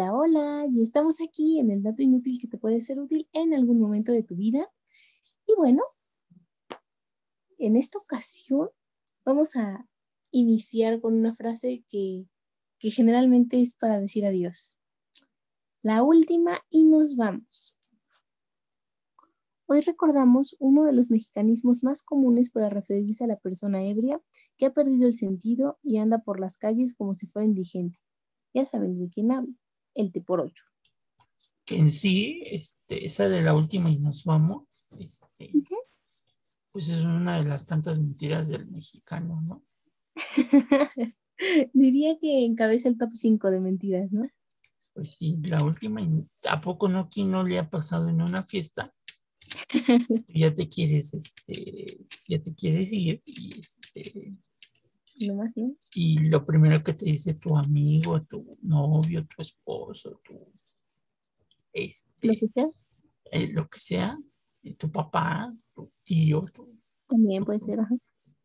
[0.00, 3.52] Hola, hola, y estamos aquí en el dato inútil que te puede ser útil en
[3.52, 4.70] algún momento de tu vida.
[5.44, 5.82] Y bueno,
[7.58, 8.68] en esta ocasión
[9.24, 9.88] vamos a
[10.30, 12.28] iniciar con una frase que,
[12.78, 14.78] que generalmente es para decir adiós.
[15.82, 17.76] La última y nos vamos.
[19.66, 24.22] Hoy recordamos uno de los mexicanismos más comunes para referirse a la persona ebria
[24.56, 27.98] que ha perdido el sentido y anda por las calles como si fuera indigente.
[28.54, 29.54] Ya saben de quién hablo,
[29.98, 30.64] el T por ocho.
[31.64, 35.52] Que en sí, este, esa de la última y nos vamos, este,
[36.72, 39.64] pues es una de las tantas mentiras del mexicano, ¿no?
[41.72, 44.26] Diría que encabeza el top 5 de mentiras, ¿no?
[44.94, 46.00] Pues sí, la última,
[46.48, 47.08] ¿a poco no?
[47.10, 48.94] ¿Quién no le ha pasado en una fiesta?
[50.28, 54.34] ya te quieres, este, ya te quieres ir y este.
[55.94, 60.52] Y lo primero que te dice tu amigo, tu novio, tu esposo, tu
[61.72, 62.68] este, Lo que sea.
[63.30, 64.18] eh, lo que sea,
[64.62, 67.80] eh, tu papá, tu tío, tu, También puede ser.
[67.80, 67.94] ajá.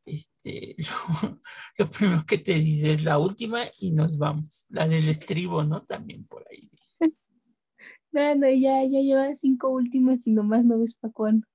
[0.05, 0.85] este, lo,
[1.77, 4.65] lo primero que te dice es la última y nos vamos.
[4.69, 5.83] La del estribo, ¿no?
[5.83, 6.97] También por ahí dice.
[8.11, 11.47] No, no, ya, ya lleva cinco últimas y nomás no ves para cuándo.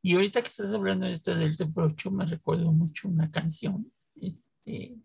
[0.00, 3.92] Y ahorita que estás hablando de esto del Teprocho, me recuerdo mucho una canción.
[4.22, 4.96] Este,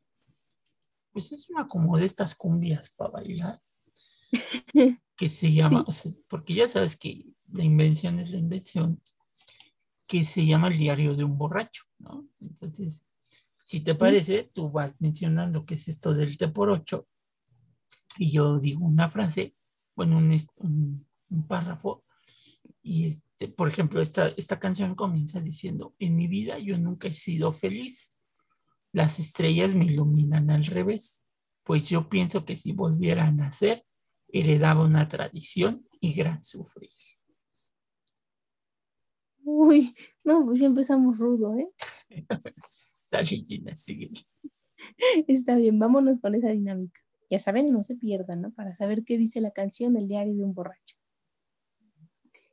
[1.11, 3.61] pues es una como de estas cumbias para bailar.
[5.15, 9.01] que se llama, o sea, porque ya sabes que la invención es la invención,
[10.07, 12.27] que se llama el diario de un borracho, ¿no?
[12.39, 13.05] Entonces,
[13.55, 17.07] si te parece, tú vas mencionando qué es esto del T por ocho,
[18.17, 19.55] y yo digo una frase,
[19.95, 22.03] bueno, un, un- un párrafo,
[22.81, 27.13] y este, por ejemplo, esta, esta canción comienza diciendo, en mi vida yo nunca he
[27.13, 28.16] sido feliz,
[28.97, 31.23] las estrellas me iluminan al revés,
[31.63, 33.85] pues yo pienso que si volviera a nacer,
[34.27, 36.89] heredaba una tradición y gran sufrir.
[39.43, 39.93] Uy,
[40.23, 41.69] no, pues ya empezamos rudo, ¿eh?
[43.05, 44.09] Sale Gina, sigue.
[45.27, 46.99] Está bien, vámonos con esa dinámica.
[47.29, 48.51] Ya saben, no se pierdan, ¿no?
[48.51, 50.95] Para saber qué dice la canción del diario de un borracho.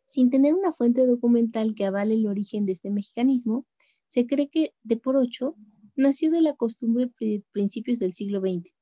[0.05, 3.67] Sin tener una fuente documental que avale el origen de este mexicanismo,
[4.09, 5.57] se cree que de por ocho
[5.97, 8.73] nació de la costumbre de principios del siglo XX.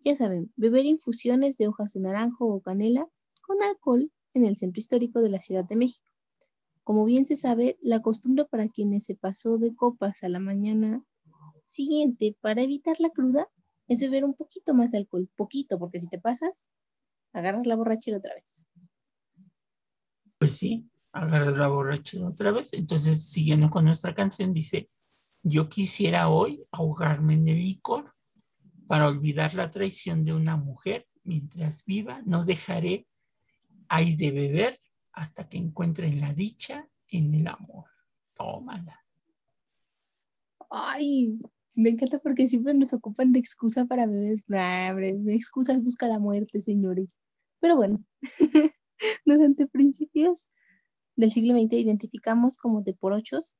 [0.00, 3.08] Ya saben, beber infusiones de hojas de naranjo o canela
[3.40, 6.10] con alcohol en el centro histórico de la Ciudad de México.
[6.82, 11.04] Como bien se sabe, la costumbre para quienes se pasó de copas a la mañana
[11.66, 13.48] siguiente para evitar la cruda
[13.88, 16.68] es beber un poquito más de alcohol, poquito, porque si te pasas,
[17.32, 18.66] agarras la borrachera otra vez.
[20.38, 22.72] Pues sí, agarras la borrachera otra vez.
[22.72, 24.88] Entonces, siguiendo con nuestra canción, dice,
[25.44, 28.14] yo quisiera hoy ahogarme en el licor
[28.86, 31.06] para olvidar la traición de una mujer.
[31.22, 33.06] Mientras viva, no dejaré
[33.88, 34.80] hay de beber
[35.12, 37.84] hasta que encuentren la dicha en el amor.
[38.32, 39.04] Tómala.
[40.70, 41.38] Ay,
[41.74, 44.40] me encanta porque siempre nos ocupan de excusa para beber.
[44.48, 47.20] Nah, de excusas busca la muerte, señores.
[47.60, 48.04] Pero bueno,
[49.24, 50.50] durante principios
[51.16, 53.54] del siglo XX identificamos como de por ochos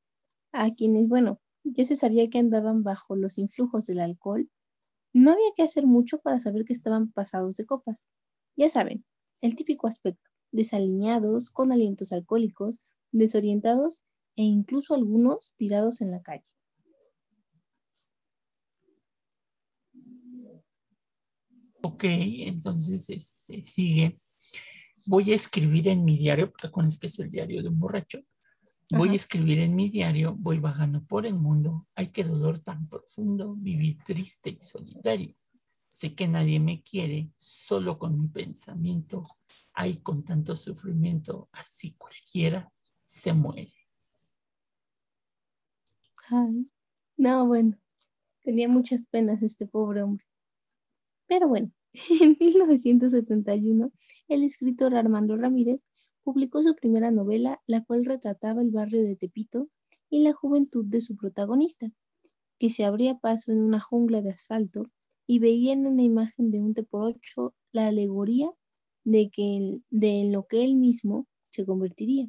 [0.52, 4.50] a quienes, bueno, ya se sabía que andaban bajo los influjos del alcohol.
[5.12, 8.06] No había que hacer mucho para saber que estaban pasados de copas.
[8.56, 9.04] Ya saben,
[9.40, 12.80] el típico aspecto, desaliñados, con alientos alcohólicos,
[13.12, 14.02] desorientados
[14.36, 16.44] e incluso algunos tirados en la calle.
[21.82, 24.18] Ok, entonces este, sigue.
[25.06, 28.20] Voy a escribir en mi diario, porque acuérdense que es el diario de un borracho.
[28.90, 31.86] Voy a escribir en mi diario, voy vagando por el mundo.
[31.94, 35.34] Ay, qué dolor tan profundo, vivir triste y solitario.
[35.88, 39.24] Sé que nadie me quiere, solo con mi pensamiento.
[39.72, 42.70] Ay, con tanto sufrimiento, así cualquiera
[43.04, 43.72] se muere.
[46.28, 46.70] Ay,
[47.16, 47.78] no, bueno,
[48.42, 50.26] tenía muchas penas este pobre hombre.
[51.26, 51.72] Pero bueno,
[52.20, 53.92] en 1971,
[54.28, 55.84] el escritor Armando Ramírez
[56.24, 59.68] publicó su primera novela, la cual retrataba el barrio de Tepito
[60.10, 61.92] y la juventud de su protagonista,
[62.58, 64.86] que se abría paso en una jungla de asfalto
[65.26, 68.50] y veía en una imagen de un T por ocho la alegoría
[69.04, 72.28] de, que de en lo que él mismo se convertiría.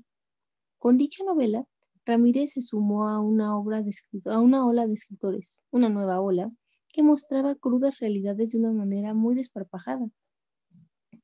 [0.77, 1.65] Con dicha novela,
[2.05, 3.91] Ramírez se sumó a una, obra de
[4.25, 6.51] a una ola de escritores, una nueva ola,
[6.89, 10.07] que mostraba crudas realidades de una manera muy desparpajada.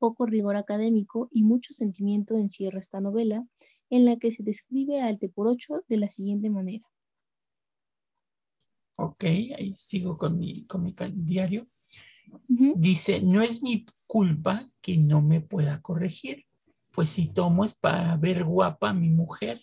[0.02, 3.46] Poco rigor académico y mucho sentimiento encierra esta novela,
[3.92, 6.84] en la que se describe al T por ocho de la siguiente manera.
[8.98, 11.68] Ok, ahí sigo con mi, con mi diario.
[12.48, 16.48] Dice, no es mi culpa que no me pueda corregir.
[16.92, 19.62] Pues si tomo es para ver guapa a mi mujer.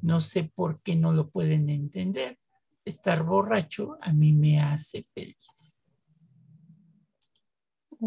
[0.00, 2.38] No sé por qué no lo pueden entender.
[2.84, 5.73] Estar borracho a mí me hace feliz.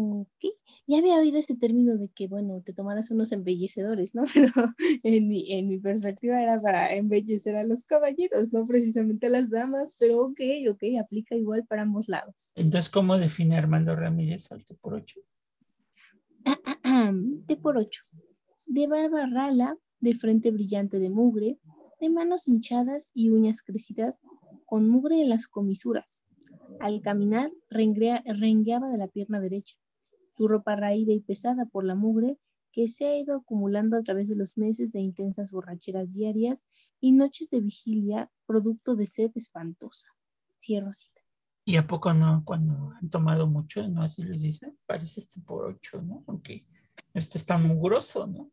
[0.00, 0.44] Ok,
[0.86, 4.22] ya había oído este término de que, bueno, te tomaras unos embellecedores, ¿no?
[4.32, 4.52] Pero
[5.02, 9.50] en mi, en mi perspectiva era para embellecer a los caballeros, no precisamente a las
[9.50, 10.40] damas, pero ok,
[10.70, 12.52] ok, aplica igual para ambos lados.
[12.54, 15.20] Entonces, ¿cómo define Armando Ramírez al T por 8?
[17.48, 18.02] T por 8.
[18.68, 21.58] De barba rala, de frente brillante de mugre,
[22.00, 24.20] de manos hinchadas y uñas crecidas,
[24.64, 26.22] con mugre en las comisuras.
[26.78, 29.76] Al caminar, rengueaba de la pierna derecha,
[30.38, 32.38] su ropa raída y pesada por la mugre
[32.70, 36.62] que se ha ido acumulando a través de los meses de intensas borracheras diarias
[37.00, 40.06] y noches de vigilia, producto de sed espantosa.
[40.60, 41.20] Cierro cita.
[41.64, 44.78] ¿Y a poco no, cuando han tomado mucho, no así les dicen?
[44.86, 46.22] Parece este por ocho, ¿no?
[46.28, 46.66] Aunque
[47.14, 48.52] este está mugroso, ¿no?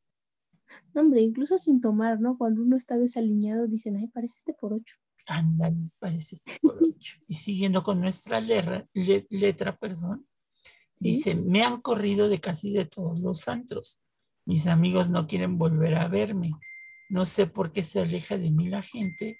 [0.95, 2.35] No, hombre, incluso sin tomar, ¿no?
[2.35, 4.95] Cuando uno está desaliñado, dicen, ay, parece este por ocho.
[5.27, 7.19] Ándale, parece este por ocho.
[7.27, 8.88] y siguiendo con nuestra letra,
[9.29, 10.25] letra perdón,
[11.00, 14.01] dice, me han corrido de casi de todos los antros.
[14.45, 16.51] Mis amigos no quieren volver a verme.
[17.09, 19.39] No sé por qué se aleja de mí la gente.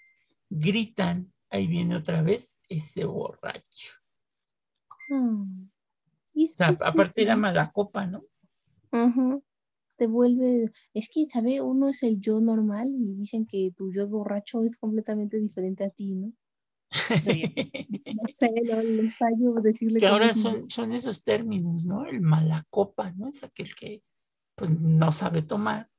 [0.50, 3.92] Gritan, ahí viene otra vez ese borracho.
[5.10, 5.70] Mm.
[6.36, 8.22] O sea, aparte era mala copa, ¿no?
[9.98, 11.62] Te vuelve, es que, ¿sabe?
[11.62, 15.90] Uno es el yo normal y dicen que tu yo borracho es completamente diferente a
[15.90, 16.34] ti, ¿no?
[16.96, 20.00] No sé, no, les fallo decirle.
[20.00, 22.06] Que ahora son, son esos términos, ¿no?
[22.06, 23.30] El mala copa, ¿no?
[23.30, 24.04] Es aquel que
[24.56, 25.90] pues, no sabe tomar.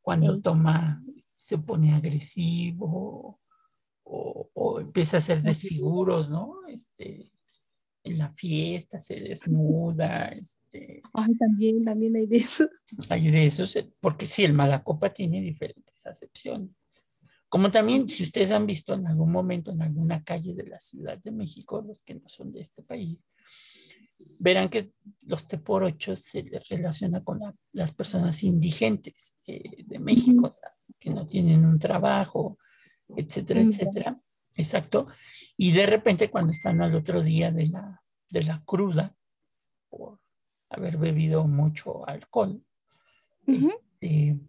[0.00, 1.02] Cuando toma
[1.44, 3.40] se pone agresivo
[4.02, 6.60] o, o, empieza a hacer desfiguros, ¿no?
[6.68, 7.32] Este,
[8.04, 10.28] en la fiesta, se desnuda.
[10.28, 12.68] Este, Ay, también, también hay de esos.
[13.08, 16.83] Hay de esos, eh, porque sí, el Malacopa tiene diferentes acepciones.
[17.54, 21.22] Como también, si ustedes han visto en algún momento en alguna calle de la Ciudad
[21.22, 23.28] de México, los que no son de este país,
[24.40, 24.90] verán que
[25.26, 27.38] los T por ocho se les relaciona con
[27.70, 30.50] las personas indigentes de, México,
[30.98, 32.58] que no tienen un trabajo,
[33.16, 34.20] etcétera, etcétera.
[34.56, 35.06] Exacto.
[35.56, 39.16] Y de repente cuando están al otro día de la, de la cruda,
[39.88, 40.18] por
[40.70, 42.60] haber bebido mucho alcohol,
[43.46, 44.40] este,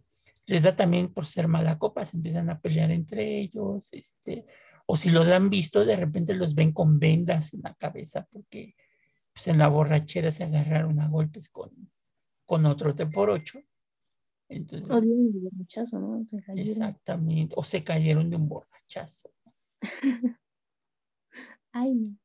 [0.46, 4.44] les da también por ser mala copa, se empiezan a pelear entre ellos, este,
[4.86, 8.76] o si los han visto, de repente los ven con vendas en la cabeza porque
[9.34, 11.70] pues, en la borrachera se agarraron a golpes con,
[12.44, 13.60] con otro T por ocho.
[14.48, 16.24] Entonces, o de un borrachazo, ¿no?
[16.54, 19.30] Exactamente, o se cayeron de un borrachazo.
[21.72, 22.16] Ay,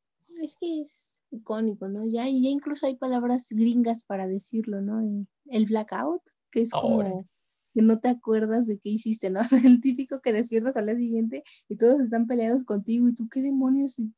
[0.41, 2.06] es que es icónico, ¿no?
[2.06, 5.01] Ya, ya incluso hay palabras gringas para decirlo, ¿no?
[5.45, 6.21] El, blackout,
[6.51, 7.27] que es como
[7.73, 9.39] que no te acuerdas de qué hiciste, ¿no?
[9.65, 13.41] El típico que despiertas al día siguiente y todos están peleados contigo y tú qué
[13.41, 14.13] demonios y,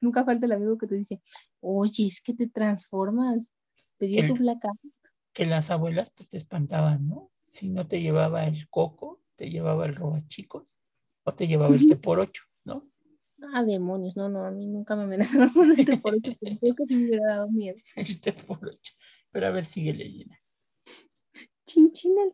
[0.00, 1.22] nunca falta el amigo que te dice,
[1.60, 3.54] oye, es que te transformas,
[3.96, 4.78] te dio tu blackout.
[5.32, 7.30] Que las abuelas pues te espantaban, ¿no?
[7.42, 10.80] Si no te llevaba el coco, te llevaba el roba chicos
[11.22, 12.42] o te llevaba el té por ocho.
[12.64, 12.90] ¿no?
[13.52, 16.74] Ah, demonios, no, no, a mí nunca me amenazaron con el té por ocho, creo
[16.74, 17.78] que me hubiera dado miedo.
[17.96, 18.92] El té por ocho,
[19.30, 20.34] pero a ver, sigue leyendo.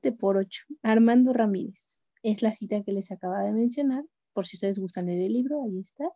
[0.00, 2.00] Té por ocho, Armando Ramírez.
[2.22, 5.62] Es la cita que les acaba de mencionar, por si ustedes gustan leer el libro,
[5.62, 6.10] ahí está.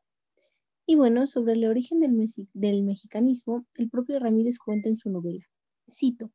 [0.84, 2.16] Y bueno, sobre el origen del,
[2.52, 5.44] del mexicanismo, el propio Ramírez cuenta en su novela,
[5.88, 6.32] cito,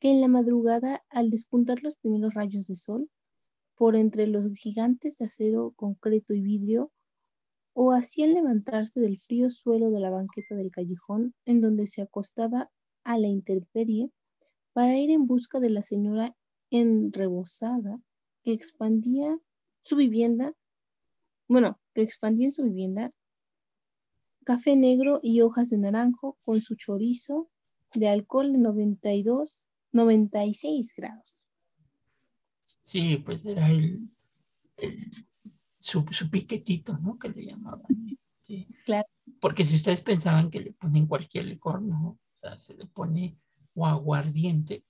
[0.00, 3.10] que en la madrugada, al despuntar los primeros rayos de sol,
[3.76, 6.90] por entre los gigantes de acero, concreto y vidrio,
[7.74, 12.70] o hacían levantarse del frío suelo de la banqueta del callejón en donde se acostaba
[13.04, 14.10] a la intemperie
[14.78, 16.36] para ir en busca de la señora
[16.70, 18.00] enrebosada
[18.44, 19.36] que expandía
[19.80, 20.54] su vivienda,
[21.48, 23.12] bueno, que expandía en su vivienda
[24.44, 27.50] café negro y hojas de naranjo con su chorizo
[27.92, 31.44] de alcohol de 92, 96 grados.
[32.62, 34.08] Sí, pues era el,
[35.80, 37.18] su, piquetito, ¿no?
[37.18, 38.06] Que le llamaban.
[38.12, 39.08] Este, claro.
[39.40, 42.10] Porque si ustedes pensaban que le ponen cualquier licor, no.
[42.10, 43.36] O sea, se le pone
[43.78, 44.84] o aguardiente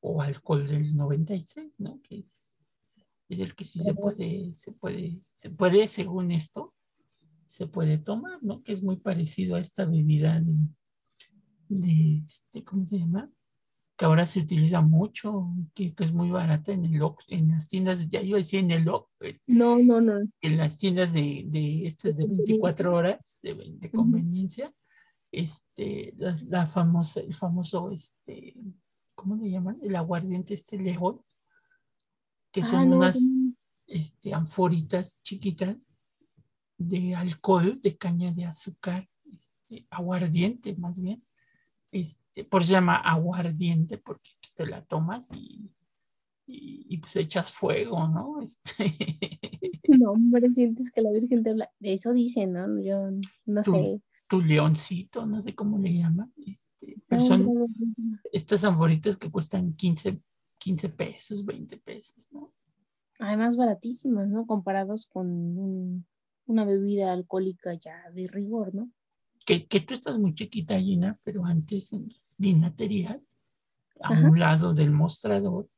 [0.00, 2.00] o alcohol del 96, ¿no?
[2.02, 2.64] Que es,
[3.28, 6.74] es el que sí se puede, se puede, se puede, según esto,
[7.44, 8.62] se puede tomar, ¿no?
[8.62, 10.56] Que es muy parecido a esta bebida de,
[11.68, 13.30] de este, ¿cómo se llama?
[13.96, 18.20] que ahora se utiliza mucho, que, es muy barata en el en las tiendas, ya
[18.20, 20.18] iba a decir en el No, no, no.
[20.42, 24.70] En las tiendas de, de estas de 24 horas de, conveniencia,
[25.32, 28.54] este, la, famosa, el famoso, este,
[29.14, 29.78] ¿cómo le llaman?
[29.82, 31.30] El aguardiente este lejos,
[32.52, 33.20] que son ah, unas
[33.86, 35.96] este, anforitas chiquitas
[36.78, 41.22] de alcohol, de caña de azúcar, este, aguardiente más bien.
[41.92, 45.70] Este, por eso se llama aguardiente, porque pues, te la tomas y,
[46.46, 48.40] y, pues echas fuego, ¿no?
[48.42, 48.92] Este...
[49.98, 51.70] No, hombre, sientes que la Virgen te habla.
[51.80, 52.80] Eso dicen, ¿no?
[52.80, 53.10] Yo
[53.46, 56.32] no sé tu leoncito, no sé cómo le llaman.
[56.44, 57.48] Este, pero son
[58.32, 60.20] estas anforitas que cuestan 15,
[60.58, 62.52] 15 pesos, 20 pesos, ¿no?
[63.18, 64.46] Además baratísimas, ¿no?
[64.46, 66.06] Comparados con
[66.46, 68.90] una bebida alcohólica ya de rigor, ¿no?
[69.44, 73.38] Que, que, tú estás muy chiquita, Gina, pero antes en las vinaterías,
[74.00, 75.70] a un lado del mostrador,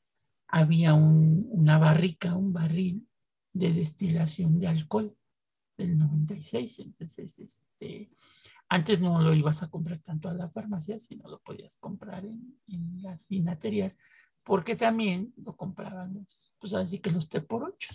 [0.48, 3.06] había un, una barrica, un barril
[3.52, 5.17] de destilación de alcohol
[5.78, 6.80] del 96.
[6.80, 8.10] Entonces, este,
[8.68, 12.58] antes no lo ibas a comprar tanto a la farmacia, sino lo podías comprar en,
[13.00, 13.96] las vinaterías,
[14.42, 17.94] porque también lo compraban los, pues así que los T por ocho.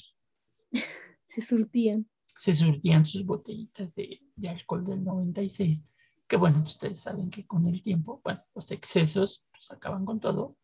[1.28, 2.10] Se surtían.
[2.26, 5.86] Se surtían sus botellitas de, alcohol del 96,
[6.28, 10.58] que bueno, ustedes saben que con el tiempo, bueno, los excesos pues acaban con todo,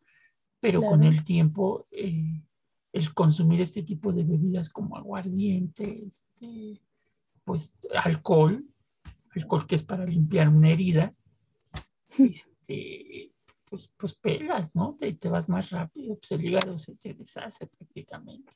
[0.58, 2.42] pero con el tiempo eh,
[2.92, 6.82] el consumir este tipo de bebidas como aguardiente, este,
[7.50, 8.64] pues alcohol,
[9.34, 11.12] alcohol que es para limpiar una herida,
[12.16, 13.32] este,
[13.68, 14.94] pues, pues pelas, ¿no?
[14.94, 18.52] Te, te vas más rápido, pues el hígado se te deshace prácticamente.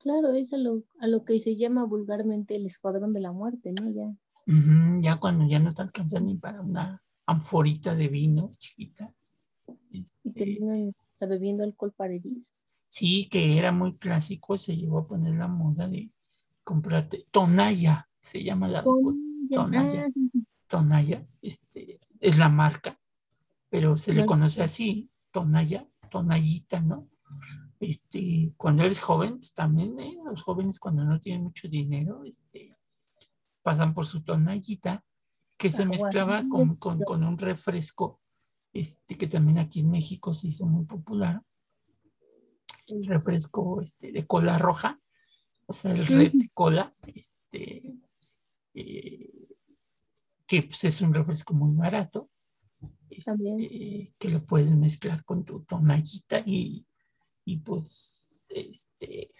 [0.00, 3.72] Claro, es a lo, a lo que se llama vulgarmente el escuadrón de la muerte,
[3.72, 3.90] ¿no?
[3.90, 4.14] Ya.
[5.00, 9.14] ya cuando ya no te alcanza ni para una anforita de vino chiquita.
[9.90, 10.94] y este, terminan
[11.26, 12.44] bebiendo alcohol para herir.
[12.86, 16.12] Sí, que era muy clásico, se llevó a poner la moda de
[16.64, 18.82] comprarte Tonaya, se llama la
[19.50, 20.08] Tonaya.
[20.66, 22.98] Tonaya, ah, este, es la marca,
[23.68, 27.08] pero se le conoce así, Tonaya, Tonayita, ¿no?
[27.78, 30.16] Este, cuando eres joven, pues también, ¿eh?
[30.24, 32.70] los jóvenes cuando no tienen mucho dinero, este,
[33.62, 35.04] pasan por su tonallita,
[35.56, 38.20] que se mezclaba con, con, un refresco,
[38.72, 41.42] este, que también aquí en México se hizo muy popular,
[42.86, 45.00] el refresco este, de cola roja,
[45.66, 47.94] o sea, el red cola, este,
[48.74, 49.48] eh,
[50.46, 52.30] que pues, es un refresco muy barato,
[53.10, 56.86] este, que lo puedes mezclar con tu tonallita y,
[57.44, 59.30] y pues, este,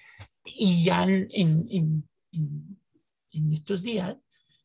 [0.45, 4.17] y ya en, en, en, estos días,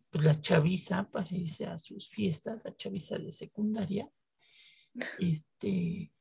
[0.09, 4.09] pues la chaviza para irse a sus fiestas, la chaviza de secundaria,
[5.19, 6.11] este,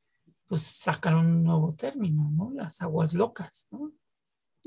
[0.47, 2.51] pues sacaron un nuevo término, ¿no?
[2.51, 3.93] Las aguas locas, ¿no?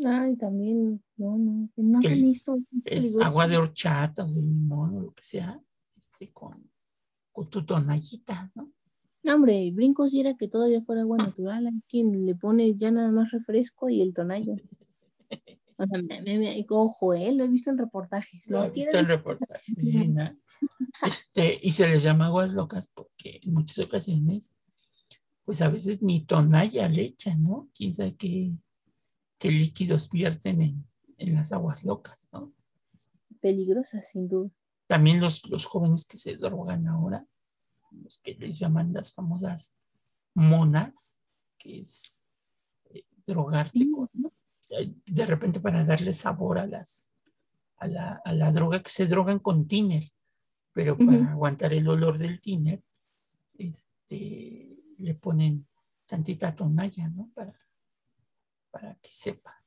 [0.05, 2.59] Ay, también, no, no, no han visto.
[2.85, 5.61] Es agua de horchata o de limón o lo que sea,
[5.97, 6.53] este, con,
[7.31, 8.73] con tu tonallita, ¿no?
[9.25, 11.67] No, hombre, brinco si era que todavía fuera agua natural.
[11.67, 14.57] Hay quien le pone ya nada más refresco y el tonallo.
[15.79, 17.33] O sea, me, me, ojo, ¿eh?
[17.33, 18.49] lo he visto en reportajes.
[18.49, 20.15] Lo he visto en reportajes, sí,
[21.05, 24.55] este, y se les llama aguas locas porque en muchas ocasiones,
[25.45, 27.69] pues a veces ni tonalla le echan, ¿no?
[27.75, 28.53] Quién sabe qué,
[29.43, 30.63] qué líquidos vierten
[31.19, 32.53] en, las aguas locas, ¿no?
[33.41, 34.51] Peligrosas, sin duda.
[34.87, 37.27] También los, los jóvenes que se drogan ahora,
[37.91, 39.75] los que les llaman las famosas
[40.35, 41.25] monas,
[41.59, 42.25] que es
[42.91, 43.81] eh, drogarte
[44.79, 47.13] eh, de repente para darle sabor a las
[47.79, 50.05] a la, droga que se drogan con tiner,
[50.73, 52.81] pero para aguantar el olor del tiner,
[53.59, 55.67] este, le ponen
[56.07, 57.29] tantita tonalla, ¿no?
[57.35, 57.53] Para
[58.73, 59.63] para que sepa.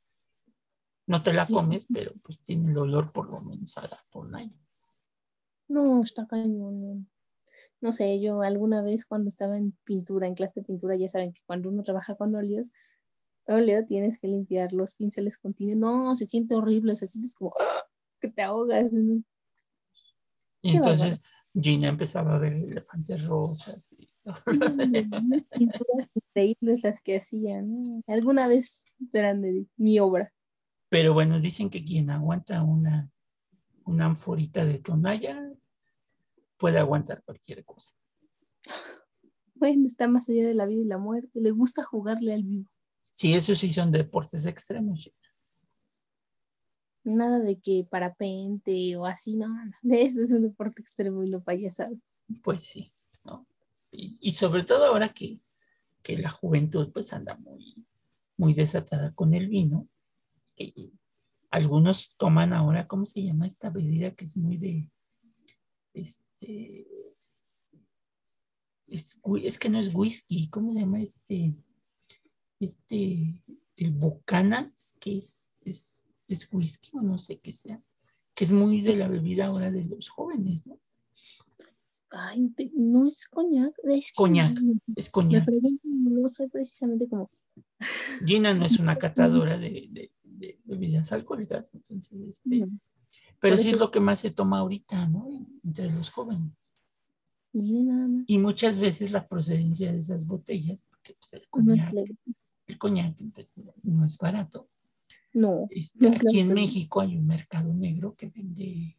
[1.07, 4.59] No te la comes, pero pues tiene el olor por lo menos a la tonalla.
[5.67, 7.09] No, está cañón.
[7.79, 11.31] No sé, yo alguna vez cuando estaba en pintura, en clase de pintura, ya saben
[11.31, 12.71] que cuando uno trabaja con óleos,
[13.45, 15.77] óleo tienes que limpiar los pinceles continuos.
[15.77, 17.53] No, se siente horrible, se sientes como
[18.19, 18.91] que te ahogas.
[20.62, 21.24] Y entonces
[21.59, 24.09] Gina empezaba a ver elefantes rosas y
[25.57, 28.03] pinturas increíbles las que hacían.
[28.07, 30.33] Alguna vez eran de mi obra.
[30.89, 33.09] Pero bueno, dicen que quien aguanta una,
[33.85, 35.50] una anforita de tonalla
[36.57, 37.95] puede aguantar cualquier cosa.
[39.55, 41.39] Bueno, está más allá de la vida y la muerte.
[41.39, 42.69] Le gusta jugarle al vivo.
[43.12, 45.09] Sí, eso sí son deportes extremos
[47.05, 49.47] nada de que parapente o así, no,
[49.81, 51.97] de eso es un deporte extremo y no payasadas.
[52.43, 52.91] Pues sí,
[53.24, 53.43] ¿no?
[53.91, 55.39] Y, sobre todo ahora que,
[56.03, 57.85] que, la juventud pues anda muy,
[58.35, 59.88] muy desatada con el vino,
[60.57, 60.74] que
[61.50, 64.91] algunos toman ahora, ¿cómo se llama esta bebida que es muy de,
[65.93, 66.85] este,
[68.88, 71.55] es, es, que no es whisky, ¿cómo se llama este?
[72.59, 73.41] Este,
[73.77, 75.51] el Buchanan, que es,
[76.27, 77.82] es whisky o no sé qué sea,
[78.34, 80.79] que es muy de la bebida ahora de los jóvenes, ¿no?
[82.12, 83.74] Ay, no es coñac.
[83.84, 84.58] Es coñac,
[84.96, 85.48] es coñac.
[85.84, 87.29] no soy precisamente como.
[88.25, 92.67] Gina no es una catadora de, de, de bebidas alcohólicas, entonces, este,
[93.39, 95.48] pero sí es lo que más se toma ahorita, ¿no?
[95.63, 96.75] Entre los jóvenes.
[98.27, 101.94] Y muchas veces la procedencia de esas botellas, porque pues, el coñac,
[102.67, 103.48] el coñac pues,
[103.84, 104.67] no es barato.
[105.35, 105.67] No.
[105.69, 108.97] Este, aquí en México hay un mercado negro que vende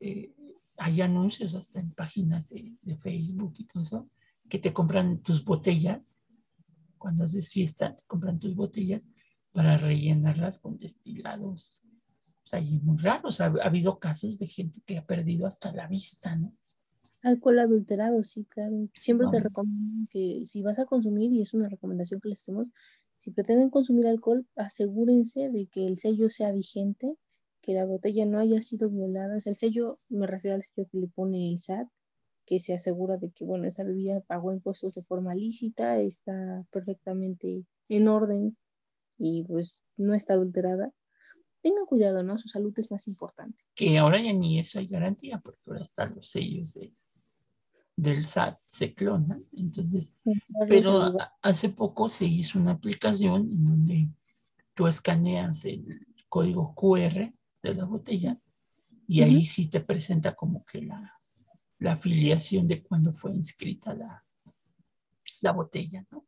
[0.00, 0.32] eh,
[0.80, 4.08] hay anuncios hasta en páginas de, Facebook y todo eso,
[4.48, 6.22] que te compran tus botellas,
[6.96, 9.06] cuando haces fiesta, te compran tus botellas
[9.52, 11.82] para rellenarlas con destilados.
[12.42, 13.42] O sea, y muy raros.
[13.42, 16.54] Ha, ha habido casos de gente que ha perdido hasta la vista, ¿no?
[17.22, 18.88] Alcohol adulterado, sí, claro.
[18.94, 22.68] Siempre te recomiendo que si vas a consumir, y es una recomendación que les hacemos,
[23.20, 27.18] si pretenden consumir alcohol, asegúrense de que el sello sea vigente
[27.60, 29.34] que la botella no haya sido violada.
[29.34, 31.86] el sello, me refiero al sello que le pone el SAT,
[32.46, 37.66] que se asegura de que, bueno, esa bebida pagó impuestos de forma lícita, está perfectamente
[37.90, 38.56] en orden
[39.18, 40.90] y pues no está adulterada.
[41.60, 42.38] Tengan cuidado, ¿no?
[42.38, 43.62] Su salud es más importante.
[43.74, 46.94] Que ahora ya ni eso hay garantía, porque ahora están los sellos de,
[47.96, 49.44] del SAT, se clonan.
[49.52, 50.18] Entonces,
[50.68, 54.08] pero hace poco se hizo una aplicación en donde
[54.74, 57.32] tú escaneas el código QR
[57.62, 58.40] de la botella
[59.06, 61.20] y ahí sí te presenta como que la,
[61.78, 64.24] la afiliación de cuando fue inscrita la,
[65.40, 66.26] la botella, ¿no?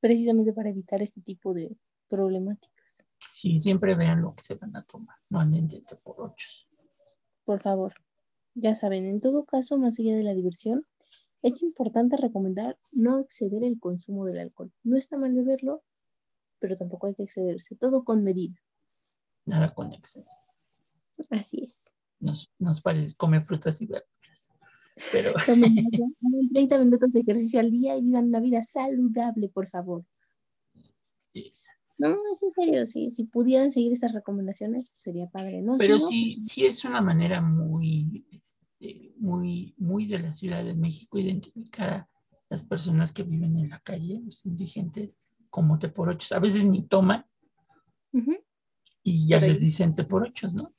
[0.00, 1.76] Precisamente para evitar este tipo de
[2.08, 2.94] problemáticas.
[3.32, 6.48] Sí, siempre vean lo que se van a tomar, no anden de por ocho.
[7.44, 7.94] Por favor,
[8.54, 10.86] ya saben, en todo caso, más allá de la diversión,
[11.42, 14.72] es importante recomendar no exceder el consumo del alcohol.
[14.82, 15.82] No está mal beberlo,
[16.58, 18.60] pero tampoco hay que excederse, todo con medida.
[19.46, 20.40] Nada con exceso.
[21.30, 21.90] Así es.
[22.18, 24.52] Nos, nos parece, come frutas y verduras.
[25.12, 25.32] Pero...
[26.52, 30.04] 30 minutos de ejercicio al día y vivan una vida saludable, por favor.
[32.00, 32.08] Sí.
[32.08, 35.76] No, es en serio, sí, si pudieran seguir estas recomendaciones, sería padre, ¿no?
[35.76, 41.18] Pero sí, sí es una manera muy, este, muy, muy de la Ciudad de México
[41.18, 42.08] identificar a
[42.48, 45.18] las personas que viven en la calle, los indigentes,
[45.50, 46.34] como te por ocho.
[46.34, 47.26] A veces ni toman
[49.02, 50.74] y ya les dicen te por ocho, ¿no?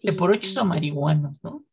[0.00, 1.64] te por ocho son marihuanos, ¿no?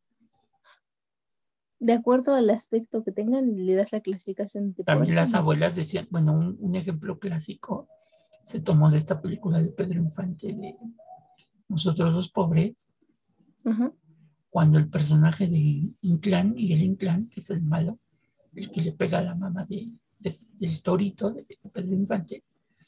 [1.80, 4.74] De acuerdo al aspecto que tengan, le das la clasificación.
[4.74, 7.88] De También las abuelas decían, bueno, un, ejemplo clásico
[8.50, 10.76] se tomó de esta película de Pedro Infante de
[11.68, 12.74] Nosotros los pobres,
[14.50, 18.00] cuando el personaje de Inclán, Miguel Inclán, que es el malo,
[18.56, 22.44] el que le pega a la mamá de, del torito de, Pedro Infante.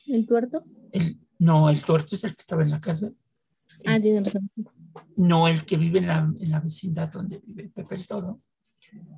[0.07, 0.63] ¿El tuerto?
[0.91, 3.11] El, no, el tuerto es el que estaba en la casa.
[3.85, 4.49] Ah, tiene razón.
[5.15, 8.41] No, el que vive en la, en la, vecindad donde vive Pepe el Toro,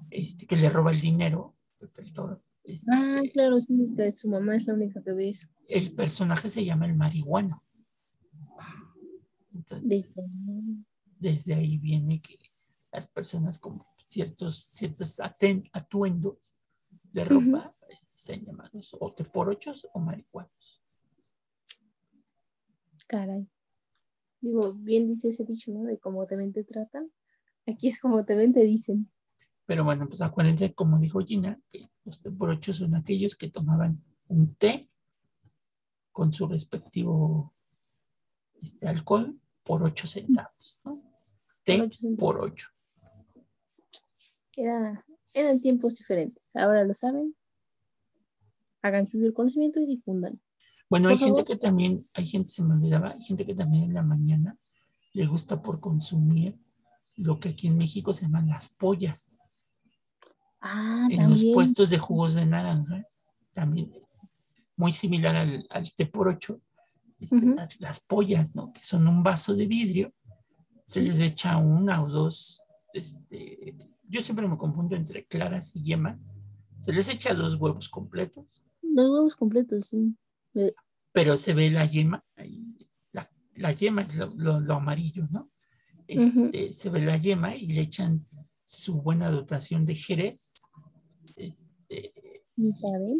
[0.10, 2.44] este, que le roba el dinero, Pepe el Toro.
[2.64, 3.74] Este, ah, claro, sí,
[4.14, 5.48] su mamá es la única que ve eso.
[5.68, 7.64] El personaje se llama el marihuano.
[9.82, 10.08] desde...
[11.20, 12.38] desde ahí viene que
[12.92, 16.58] las personas con ciertos, ciertos atuendos
[17.12, 20.84] de ropa este, sean llamados o teporochos o marihuanos.
[23.08, 23.48] Caray.
[24.42, 25.84] Digo, bien dice ese dicho, ¿no?
[25.84, 27.12] De cómo te ven te tratan.
[27.66, 29.10] Aquí es como te ven te dicen.
[29.66, 34.56] Pero bueno, pues acuérdense, como dijo Gina, que los teporochos son aquellos que tomaban un
[34.56, 34.90] té
[36.12, 37.54] con su respectivo
[38.62, 41.02] este, alcohol por ocho centavos, ¿no?
[41.64, 42.68] Té por ocho.
[44.56, 46.56] Era, eran tiempos diferentes.
[46.56, 47.36] Ahora lo saben.
[48.82, 50.42] Hagan subir el conocimiento y difundan.
[50.90, 53.94] Bueno, hay gente que también, hay gente, se me olvidaba, hay gente que también en
[53.94, 54.58] la mañana
[55.14, 56.60] le gusta por consumir
[57.18, 59.40] lo que aquí en México se llaman las pollas.
[60.66, 63.92] Ah, en los puestos de jugos de naranjas, también
[64.78, 66.62] muy similar al, al té por ocho,
[67.20, 67.46] este,
[67.80, 68.72] las, pollas, ¿no?
[68.72, 70.14] Que son un vaso de vidrio,
[70.86, 73.76] se les echa una o dos este,
[74.08, 76.30] yo siempre me confundo entre claras y yemas.
[76.80, 78.66] Se les echa dos huevos completos.
[78.82, 80.16] Dos huevos completos, sí.
[81.12, 82.24] Pero se ve la yema,
[83.12, 85.50] la, la yema es lo, amarillo, ¿no?
[86.08, 88.24] Este, Se ve la yema y le echan
[88.74, 90.62] su buena dotación de jerez.
[91.36, 92.14] Este,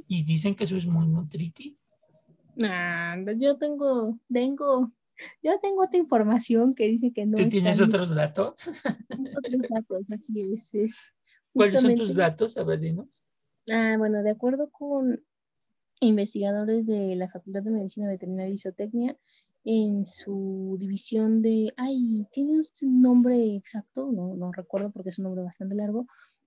[0.08, 1.78] y dicen que eso es muy nutritivo.
[2.64, 4.92] Ah, yo tengo, tengo
[5.42, 7.38] Yo tengo otra información que dice que no.
[7.38, 8.54] ¿Tú tienes otros datos?
[9.10, 11.16] otros datos, así es.
[11.54, 12.58] ¿Cuáles son tus datos?
[12.58, 13.24] A ver, dinos.
[13.72, 15.24] Ah, bueno, de acuerdo con
[16.00, 19.18] investigadores de la Facultad de Medicina Veterinaria y Zootecnia,
[19.66, 25.24] en su división de, ay, tiene un nombre exacto, no, no recuerdo porque es un
[25.24, 26.06] nombre bastante largo,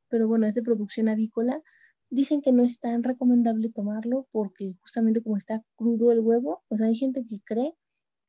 [0.09, 1.63] pero bueno, es de producción avícola.
[2.09, 6.81] Dicen que no es tan recomendable tomarlo porque justamente como está crudo el huevo, pues
[6.81, 7.75] hay gente que cree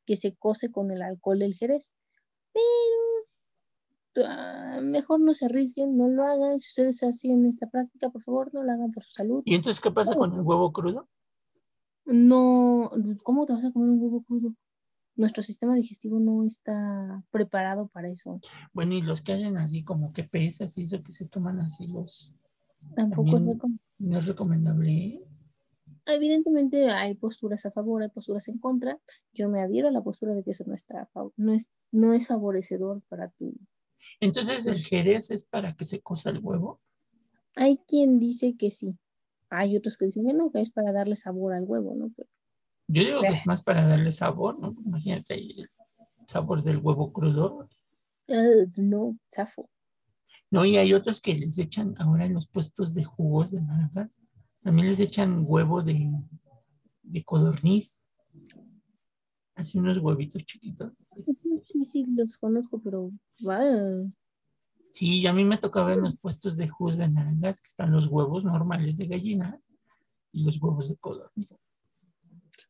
[0.06, 1.94] que se cose con el alcohol del jerez.
[2.54, 6.58] Pero ah, mejor no se arriesguen, no lo hagan.
[6.58, 9.44] Si ustedes hacen esta práctica, por favor, no lo hagan por su salud.
[9.46, 11.08] ¿Y entonces qué pasa con el huevo crudo?
[12.06, 12.90] No,
[13.22, 14.56] ¿cómo te vas a comer un huevo crudo?
[15.18, 18.40] Nuestro sistema digestivo no está preparado para eso.
[18.72, 21.88] Bueno, y los que hacen así como que pesas y eso que se toman así
[21.88, 22.34] los...
[22.96, 23.40] Tampoco
[23.98, 25.24] no es recomendable.
[26.06, 29.00] Evidentemente hay posturas a favor, hay posturas en contra.
[29.34, 32.28] Yo me adhiero a la postura de que eso no, está, no, es, no es
[32.28, 33.56] favorecedor para tu...
[34.20, 36.80] Entonces, ¿el jerez es para que se cosa el huevo?
[37.56, 38.96] Hay quien dice que sí.
[39.50, 42.12] Hay otros que dicen que no, que es para darle sabor al huevo, ¿no?
[42.88, 44.76] Yo digo que es más para darle sabor, ¿no?
[44.86, 45.70] Imagínate el
[46.26, 47.70] sabor del huevo crudo.
[48.78, 49.70] no, zafo.
[50.52, 54.20] No, y hay otros que les echan ahora en los puestos de jugos de naranjas
[54.68, 56.12] también les echan huevo de,
[57.04, 58.06] de codorniz.
[59.56, 61.08] Así unos huevitos chiquitos.
[61.64, 63.12] Sí, sí, los conozco, pero
[64.90, 68.08] Sí, a mí me tocaba en los puestos de jugos de naranjas que están los
[68.08, 69.58] huevos normales de gallina
[70.34, 71.62] y los huevos de codorniz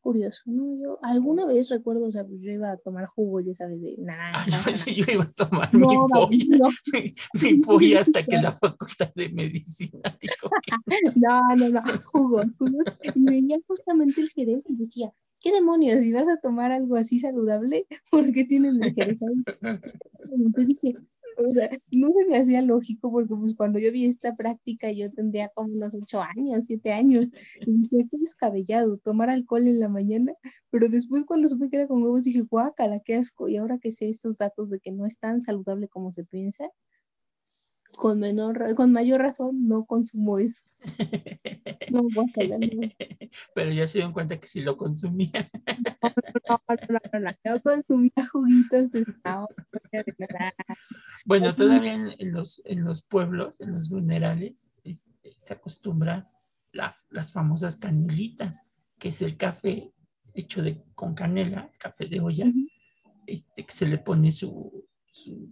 [0.00, 0.76] curioso, ¿no?
[0.80, 3.96] Yo alguna vez recuerdo, o sea, pues yo iba a tomar jugo, ya sabes, de.
[4.08, 6.68] Ay, no, yo iba a tomar mi polla,
[7.42, 10.72] mi, polla hasta que la facultad de medicina dijo que...
[11.16, 12.84] no, no, no, jugo, jugos.
[13.14, 16.02] Y venía justamente el jerez y decía, ¿qué demonios?
[16.02, 19.18] Si vas a tomar algo así saludable, ¿por qué tienes el jerez?
[20.30, 20.94] Entonces dije,
[21.38, 25.10] o sea, no se me hacía lógico porque pues cuando yo vi esta práctica yo
[25.12, 27.28] tendría como unos ocho años, siete años,
[27.60, 30.32] y decía, qué descabellado, tomar alcohol en la mañana,
[30.70, 33.90] pero después cuando supe que era con huevos dije, guácala, qué asco, y ahora que
[33.90, 36.68] sé estos datos de que no es tan saludable como se piensa,
[37.98, 40.66] con menor, con mayor razón no consumo eso.
[41.90, 42.82] No, guácala, no.
[43.54, 45.50] Pero ya se dieron cuenta que sí lo consumía.
[46.46, 49.06] No, no, no, no, Yo consumía juguitos de
[51.24, 56.28] Bueno, todavía en, los, en los pueblos, en los funerales, este, se acostumbra
[56.72, 58.64] las famosas canelitas,
[58.98, 59.94] que es el café
[60.34, 62.52] hecho de, con canela, café de olla,
[63.26, 65.48] este, que se le pone su, su,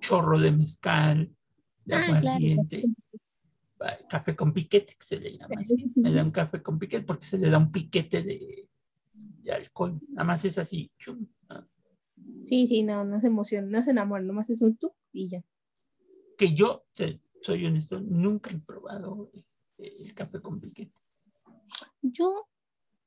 [0.00, 1.34] chorro de mezcal,
[1.84, 2.84] de ah, aguardiente.
[4.08, 5.92] Café con piquete, que se le llama así.
[5.96, 8.68] Me da un café con piquete porque se le da un piquete de,
[9.12, 9.94] de alcohol.
[10.10, 10.90] Nada más es así.
[10.98, 11.26] Chum,
[12.46, 15.44] Sí, sí, no, no se emociona, no se enamora, nomás es un tú y ya.
[16.38, 16.84] Que yo,
[17.40, 21.02] soy honesto, nunca he probado este, el café con piquete.
[22.02, 22.46] Yo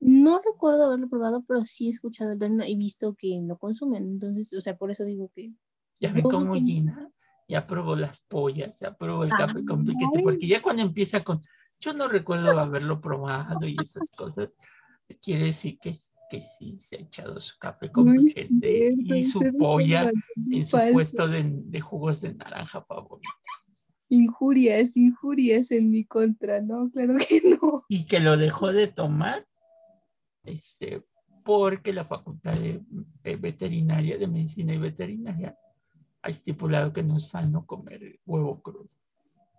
[0.01, 4.03] no recuerdo haberlo probado, pero sí he escuchado el término y visto que lo consumen.
[4.03, 5.53] Entonces, o sea, por eso digo que.
[5.99, 7.09] Ya ve cómo Gina
[7.47, 11.39] ya probó las pollas, ya probó el café con piquete, porque ya cuando empieza con.
[11.79, 14.55] Yo no recuerdo haberlo probado y esas cosas.
[15.19, 15.93] Quiere decir que
[16.29, 20.11] que sí se ha echado su café con piquete y su polla
[20.51, 23.29] en su puesto de, jugos de naranja favorito.
[24.09, 26.89] Injurias, injurias en mi contra, ¿no?
[26.91, 27.83] Claro que no.
[27.89, 29.47] Y que lo dejó de tomar,
[30.43, 31.03] este,
[31.43, 35.57] porque la Facultad de, Veterinaria, de Medicina y Veterinaria,
[36.21, 38.85] ha estipulado que no es sano comer huevo crudo.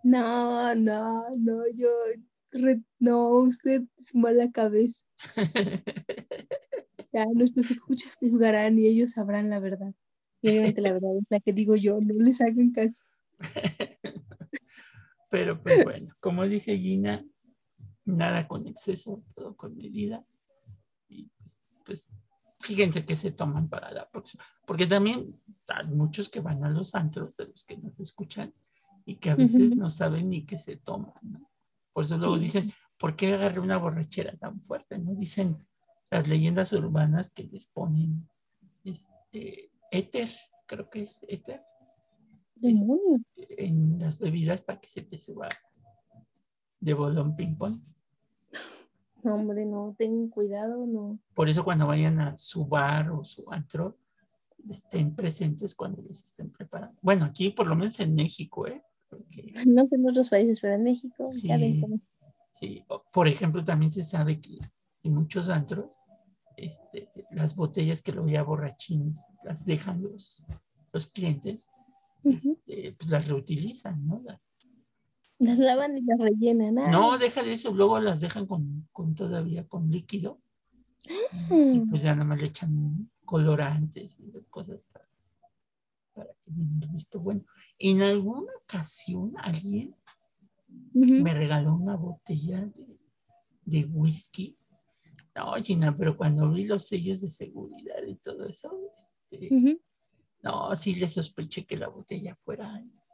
[0.03, 1.89] No, no, no, yo,
[2.99, 5.05] no, usted es mala cabeza.
[7.13, 9.93] ya nuestros escuchas juzgarán y ellos sabrán la verdad.
[10.41, 13.03] Y obviamente la verdad es la que digo yo, no les hagan caso.
[15.29, 17.25] Pero pues bueno, como dice Gina,
[18.05, 20.25] nada con exceso, todo con medida.
[21.07, 22.15] Y pues, pues
[22.61, 24.43] fíjense que se toman para la próxima.
[24.65, 28.53] Porque también hay muchos que van a los antros, de los que nos escuchan,
[29.05, 31.49] y que a veces no saben ni qué se toman, ¿no?
[31.93, 34.97] Por eso luego dicen, ¿por qué agarré una borrachera tan fuerte?
[34.97, 35.13] ¿No?
[35.13, 35.57] Dicen
[36.09, 38.29] las leyendas urbanas que les ponen
[38.83, 40.29] este, éter,
[40.65, 41.61] creo que es éter,
[42.61, 45.49] este, en las bebidas para que se te suba
[46.79, 47.79] de bolón ping-pong.
[49.23, 51.19] No, hombre, no, ten cuidado, no.
[51.33, 53.97] Por eso cuando vayan a su bar o su antro,
[54.69, 56.97] estén presentes cuando les estén preparando.
[57.01, 58.83] Bueno, aquí por lo menos en México, ¿eh?
[59.67, 61.49] No sé en otros países, pero en México sí,
[62.49, 64.59] Sí, por ejemplo, también se sabe que
[65.03, 65.85] en muchos antros
[66.57, 70.45] este, las botellas que luego ya borrachines las dejan los,
[70.91, 71.71] los clientes,
[72.23, 74.21] este, pues las reutilizan, ¿no?
[74.23, 74.60] Las,
[75.41, 76.75] las lavan y las rellenan.
[76.91, 80.39] No, deja de eso, luego las dejan con, con todavía con líquido.
[81.49, 81.89] Y mm.
[81.89, 85.07] pues ya nada más le echan colorantes y las cosas para,
[86.13, 87.43] para que den el visto bueno.
[87.79, 89.95] En alguna ocasión alguien
[90.93, 92.99] me regaló una botella de,
[93.63, 94.57] de whisky.
[95.35, 98.71] No, Gina, pero cuando vi los sellos de seguridad y todo eso,
[99.31, 99.79] este,
[100.43, 103.10] no, sí le sospeché que la botella fuera este,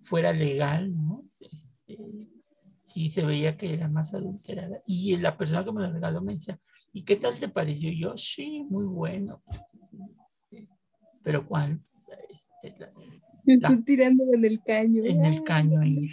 [0.00, 1.24] fuera legal, ¿no?
[1.40, 2.28] Este,
[2.82, 4.82] sí se veía que era más adulterada.
[4.86, 6.58] Y la persona que me la regaló me decía,
[6.92, 7.90] ¿y qué tal te pareció?
[7.92, 9.42] yo, sí, muy bueno.
[9.80, 10.68] Este,
[11.22, 11.80] pero ¿cuál?
[12.30, 12.74] Este,
[13.46, 15.04] Estoy tirando en el caño.
[15.04, 16.10] En el caño y,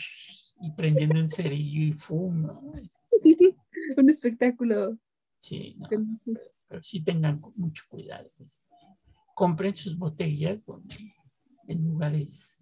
[0.61, 2.73] y prendiendo un cerillo y fumo.
[3.97, 4.97] un espectáculo.
[5.37, 5.87] Sí, no,
[6.67, 8.29] pero, sí tengan mucho cuidado.
[8.39, 8.65] Este,
[9.35, 10.95] compren sus botellas donde
[11.67, 12.61] en lugares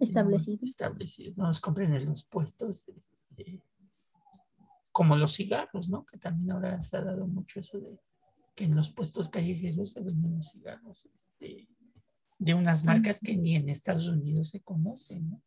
[0.00, 0.62] establecidos.
[0.62, 1.36] establecidos.
[1.36, 3.62] No los compren en los puestos, este,
[4.90, 6.04] como los cigarros, ¿no?
[6.04, 7.98] Que también ahora se ha dado mucho eso de
[8.54, 11.68] que en los puestos callejeros se venden los cigarros este,
[12.38, 15.42] de unas marcas que ni en Estados Unidos se conocen, ¿no?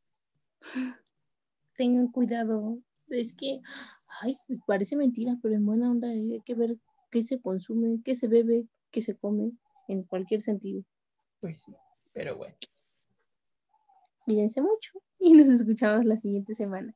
[1.78, 2.80] Tengan cuidado.
[3.10, 3.62] Es que,
[4.22, 6.80] ay, parece mentira, pero en buena onda hay que ver
[7.12, 9.52] qué se consume, qué se bebe, qué se come,
[9.88, 10.84] en cualquier sentido.
[11.40, 11.76] Pues sí.
[12.16, 12.56] Pero bueno.
[14.24, 16.96] Cuídense mucho y nos escuchamos la siguiente semana.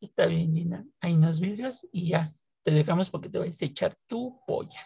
[0.00, 0.84] Está bien, Gina.
[1.00, 2.32] Ahí nos vidrios y ya.
[2.62, 4.80] Te dejamos porque te vas a echar tu polla.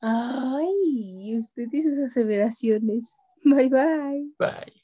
[0.00, 3.18] Ay, usted y sus aseveraciones.
[3.44, 4.32] Bye bye.
[4.38, 4.79] Bye.